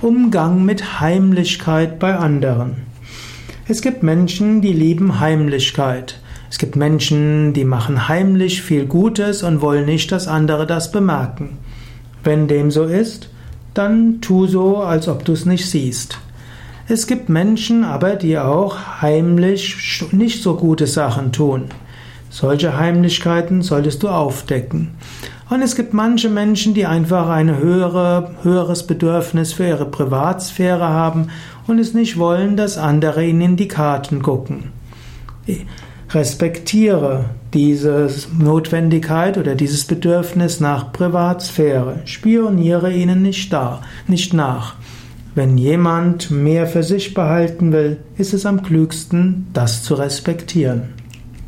Umgang 0.00 0.64
mit 0.64 1.00
Heimlichkeit 1.00 1.98
bei 1.98 2.14
anderen. 2.14 2.76
Es 3.66 3.82
gibt 3.82 4.04
Menschen, 4.04 4.60
die 4.60 4.72
lieben 4.72 5.18
Heimlichkeit. 5.18 6.20
Es 6.48 6.58
gibt 6.58 6.76
Menschen, 6.76 7.52
die 7.52 7.64
machen 7.64 8.06
heimlich 8.06 8.62
viel 8.62 8.86
Gutes 8.86 9.42
und 9.42 9.60
wollen 9.60 9.86
nicht, 9.86 10.12
dass 10.12 10.28
andere 10.28 10.68
das 10.68 10.92
bemerken. 10.92 11.58
Wenn 12.22 12.46
dem 12.46 12.70
so 12.70 12.84
ist, 12.84 13.28
dann 13.74 14.20
tu 14.20 14.46
so, 14.46 14.76
als 14.76 15.08
ob 15.08 15.24
du 15.24 15.32
es 15.32 15.46
nicht 15.46 15.68
siehst. 15.68 16.20
Es 16.86 17.08
gibt 17.08 17.28
Menschen 17.28 17.82
aber, 17.82 18.14
die 18.14 18.38
auch 18.38 19.02
heimlich 19.02 20.04
nicht 20.12 20.44
so 20.44 20.54
gute 20.54 20.86
Sachen 20.86 21.32
tun. 21.32 21.64
Solche 22.30 22.78
Heimlichkeiten 22.78 23.62
solltest 23.62 24.04
du 24.04 24.08
aufdecken. 24.08 24.92
Und 25.50 25.62
es 25.62 25.76
gibt 25.76 25.94
manche 25.94 26.28
Menschen, 26.28 26.74
die 26.74 26.84
einfach 26.84 27.28
ein 27.28 27.56
höhere, 27.56 28.32
höheres 28.42 28.86
Bedürfnis 28.86 29.54
für 29.54 29.66
ihre 29.66 29.86
Privatsphäre 29.86 30.88
haben 30.88 31.28
und 31.66 31.78
es 31.78 31.94
nicht 31.94 32.18
wollen, 32.18 32.56
dass 32.56 32.76
andere 32.76 33.24
ihnen 33.24 33.40
in 33.40 33.56
die 33.56 33.68
Karten 33.68 34.22
gucken. 34.22 34.72
Respektiere 36.10 37.26
diese 37.54 38.10
Notwendigkeit 38.38 39.38
oder 39.38 39.54
dieses 39.54 39.86
Bedürfnis 39.86 40.60
nach 40.60 40.92
Privatsphäre. 40.92 42.00
Spioniere 42.04 42.92
ihnen 42.92 43.22
nicht 43.22 43.50
da, 43.52 43.80
nicht 44.06 44.34
nach. 44.34 44.74
Wenn 45.34 45.56
jemand 45.56 46.30
mehr 46.30 46.66
für 46.66 46.82
sich 46.82 47.14
behalten 47.14 47.72
will, 47.72 47.98
ist 48.18 48.34
es 48.34 48.44
am 48.44 48.62
klügsten, 48.62 49.46
das 49.54 49.82
zu 49.82 49.94
respektieren. 49.94 50.94